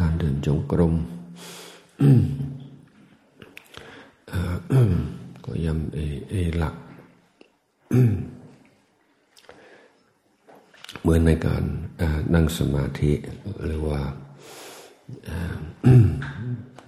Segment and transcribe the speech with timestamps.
[0.00, 0.94] การเดินจงกรม
[5.44, 5.98] ก็ย้ำเอ
[6.30, 6.74] เอหลัก
[11.00, 11.62] เหมือนในการ
[12.34, 13.12] นั่งสมาธิ
[13.66, 14.00] หรือว่า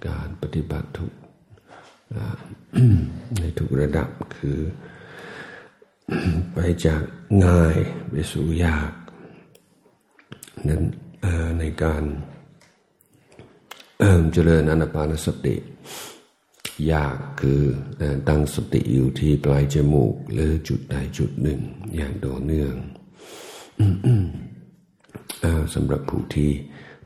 [0.07, 1.11] การปฏิบัติทุก
[3.39, 4.59] ในทุกระดับคือ
[6.53, 7.03] ไปจาก
[7.45, 7.77] ง่าย
[8.09, 8.91] ไปสู่ยาก
[10.67, 10.83] นั้น
[11.59, 12.03] ในการ
[14.33, 15.55] เจริญอนาปานสติ
[16.91, 17.61] ยากคือ
[18.27, 21.59] ตั้งสติอยู่ที่ปลายจมูก หรือจุดใดจุดหนึ่ง
[21.95, 22.73] อย่างต่อเนื่อง
[25.73, 26.51] สำหรับผู้ที่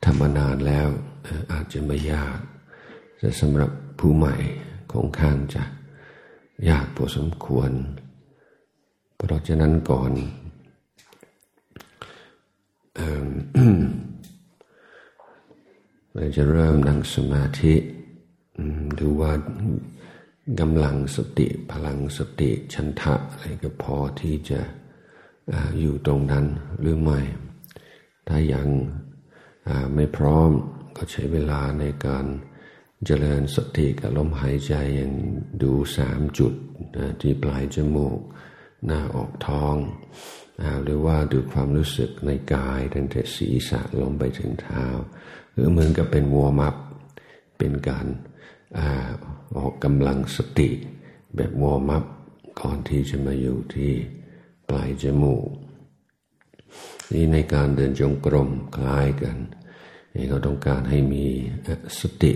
[0.04, 0.88] ทำมานานแล้ว
[1.52, 2.40] อาจจะไม่ยาก
[3.20, 4.36] แต่สำหรับผู้ใหม่
[4.92, 5.64] คงข้างจะ
[6.70, 7.72] ยากพอสมควร
[9.16, 10.12] เพราะฉะนั้นก่อน
[16.18, 17.74] เราจะเริ่มนั่งสมาธิ
[19.00, 19.32] ดูว่า
[20.60, 24.60] กำลังสติพลังสติชันทะอะไรก็พอที่จะ
[25.80, 26.46] อยู่ตรงนั้น
[26.80, 27.20] หรือไม่
[28.28, 28.68] ถ้ายัง
[29.96, 30.52] ไม่พร้อม
[30.96, 32.26] ก็ใช้เวลาในการ
[33.06, 35.14] เจริญสติกับลมหายใจอย่าง
[35.64, 36.54] ดูสามจุด
[37.22, 38.20] ที่ปลายจมูก
[38.86, 39.76] หน้าออกท้อง
[40.84, 44.86] หรือว่าดูความรู้สึกในกายตั้งแต่ศีรษะลงไปถึงเท้า
[45.52, 46.76] หรือเหมือนกับเป็นวัวมับ
[47.58, 48.08] เป็นการ
[49.58, 50.70] ออกกำลังสติ
[51.36, 52.04] แบบวอร์มัพ
[52.62, 53.92] ก่อนที่จะมาอยู่ที่
[54.70, 55.48] ปลายจมูก
[57.14, 59.38] นี่ในการเดินจงกรมคล้ายกัน
[60.30, 61.26] เขาต้องการให้มี
[62.00, 62.34] สติ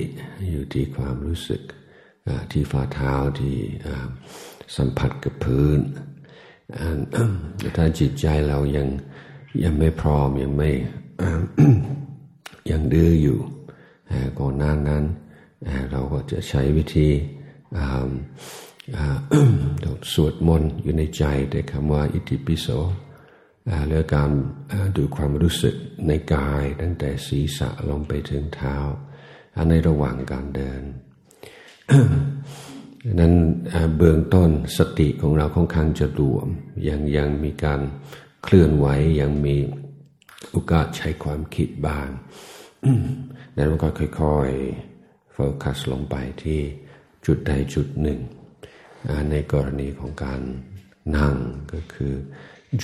[0.51, 1.61] อยู่ที่ความรู้สึก
[2.51, 3.57] ที่ฝ่าเท้าที่
[4.75, 5.79] สัมผัสกับพื้น
[7.75, 8.87] ถ้าจิตใจเรายัง
[9.63, 10.69] ยังไม่พร้อมยังไม่
[12.71, 13.39] ยังดื้ออยู่
[14.39, 15.03] ก่อนหน้านั้น
[15.91, 17.09] เราก็จะใช้วิธี
[20.13, 22.67] สวดมนต์อยู่ในใจแต่คำว่าอิติปิโส
[23.87, 24.29] เรื่องการ
[24.95, 25.75] ดูความรู้สึก
[26.07, 28.75] ในกายตั้งแต่ศีรษะลงไปถึงเท้า
[29.69, 30.83] ในระหว่างการเดิน
[33.13, 33.33] นั้น
[33.97, 36.47] เบื้องต้นสติของเราค่อนข้างจะรวม
[36.87, 37.81] ยังยังมีการ
[38.43, 38.87] เคลื่อนไหว
[39.21, 39.55] ยังมี
[40.51, 42.09] โอกาสใช้ความคิดบ้าง
[43.55, 46.59] นั้นมันก็ค่อยๆโฟกัสลงไปที่
[47.25, 48.19] จุดใดจุดหนึ่ง
[49.31, 50.41] ในกรณีของการ
[51.17, 51.35] นั่ง
[51.73, 52.13] ก็คือ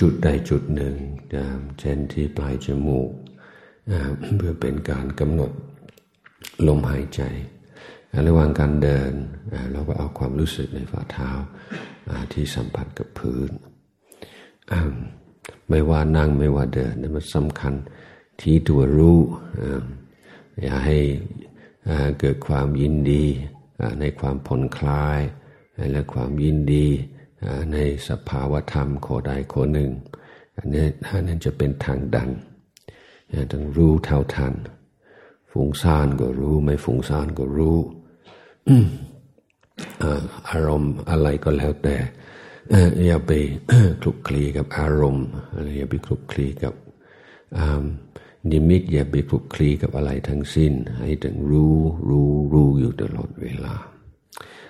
[0.00, 0.94] จุดใดจุดหนึ่ง
[1.80, 3.10] เช่นที่ปลายจมูก
[4.36, 5.52] เพื่อเป็นการกำหนด
[6.66, 7.22] ลมหายใจ
[8.28, 9.12] ระหว่างการเดิน
[9.72, 11.30] เราก็เอาความรู้สึกในฝ่าเท้า
[12.32, 13.50] ที่สัมผัสกับพื้น
[15.68, 17.74] ไม่ว่านั่งไม่ว่าเดินมันสำคัญ
[18.40, 19.18] ที่ตัวรู้
[20.62, 20.98] อย่าให้
[22.20, 23.24] เกิดความยินดี
[24.00, 25.20] ในความผ่อนคลาย
[25.92, 26.86] และความยินดี
[27.72, 27.78] ใน
[28.08, 29.90] สภาวธรรมโคใดโคหนึ่ง
[30.56, 30.86] อันนี้
[31.26, 32.30] นั่นจะเป็นทางดัน
[33.52, 34.54] ต้องรู้เท่าทัน
[35.50, 37.76] ฟุ้งซ่านก็รู้ไม่ฟุ้งซ่านก็รู้
[40.50, 41.96] อารมณ์อะไรก็แล้วแต่
[43.06, 43.32] อย่าไป
[44.02, 45.26] คลุกคลีกับอารมณ์
[45.76, 46.74] อย่าไปคลุกคลีกับ
[48.50, 51.76] นิมิตอย่าไปคลุกคลีกับอะไรทั้งสิ้น ให้ถึงรู้
[52.08, 53.74] รู้รู้อยู่ตลอดเวลา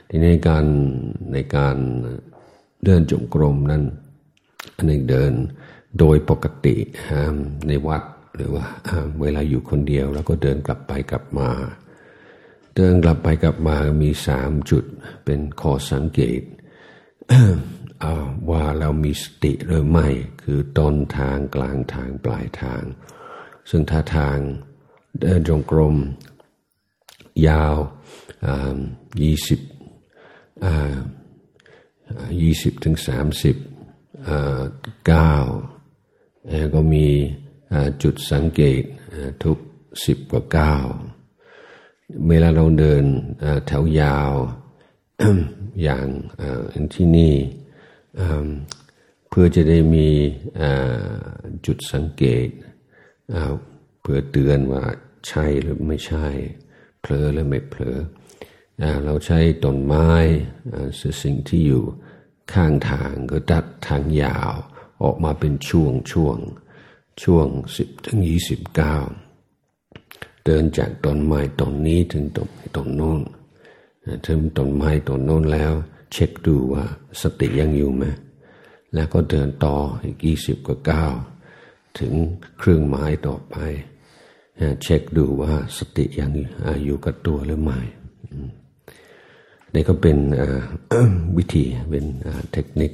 [0.08, 0.66] ทีนี้การ
[1.32, 1.76] ในการ
[2.84, 3.82] เดินจงกรมนั้น
[4.76, 5.32] อันหนึ่งเดิน
[5.98, 6.76] โดยปกติ
[7.68, 8.02] ในวัด
[8.36, 8.64] หรือว่า
[9.20, 11.50] เวลาอยู่คนเดียว แล้วก็เดินกลับไปกลับมา
[12.76, 14.84] เดินกลับไปกลับมามีสามจุด
[15.24, 16.42] เป็นข้อสังเกต
[18.50, 20.08] ว่าเรามีสติหรือไม่
[20.42, 22.82] คือต้นทางกลางทางปลายทาง
[23.70, 24.38] ซึ่งถ้าทาง
[25.20, 25.96] เดินจงกรม
[27.48, 27.76] ยาว
[29.22, 29.60] ยี่สิบ
[32.40, 33.56] ยี่สิบถึงสามสิบ
[35.06, 35.34] เก้า
[36.74, 37.06] ก็มี
[38.02, 38.82] จุดสังเกต
[39.44, 39.58] ทุก
[40.06, 40.76] สิบกว่าเก้า
[42.28, 43.04] เวลาเราเดิน
[43.66, 44.32] แถวยาว
[45.82, 46.06] อย่าง
[46.94, 47.34] ที่นี่
[49.28, 50.08] เพื่อจะได้มี
[51.66, 52.48] จุดสังเกต
[54.00, 54.84] เพื่อเตือนว่า
[55.28, 56.26] ใช่หรือไม่ใช่
[57.00, 57.98] เผลอหรือไม่เผลอ
[59.04, 60.10] เราใช้ต้นไม้
[61.22, 61.84] สิ่งที่อยู่
[62.52, 64.52] ข้างทางก็ตัดทางยาว
[65.02, 66.36] ออกมาเป็นช่วงช่วง
[67.22, 68.96] ช่วงสิบถึงยี่สิบเก้า
[70.46, 73.20] เดินจากต้นไม้ต้นนี้ถึงต้นต้นโน้น
[74.26, 75.72] ถึงต้นไม้ต้นโน้นแล้ว
[76.12, 76.84] เช็คดูว่า
[77.20, 78.04] สติยังอยู่ไหม
[78.94, 81.06] แล้วก็เดินต่ออีกยี่สิบกว่าเก้า
[81.98, 82.12] ถึง
[82.58, 83.56] เครื่องไม้ต่อไป
[84.82, 86.32] เช็คดูว่าสติยัง
[86.84, 87.80] อยู่กับตัวหรือไม่
[89.74, 90.18] นี่ก็เป็น
[91.36, 92.06] วิธีเป็น
[92.52, 92.92] เทคนิค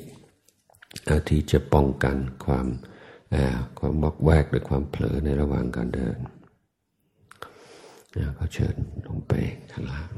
[1.28, 2.66] ที่จะป้องกันความ
[3.78, 6.16] ความวอกแวกหรือความเผลอในระหว่างการเดิน
[8.38, 8.74] ก็เชิญ
[9.06, 9.32] ลงไป
[9.72, 10.08] ข้างล่าง